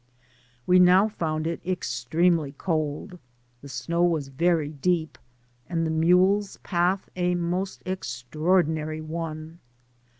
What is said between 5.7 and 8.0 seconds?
the mules' path a most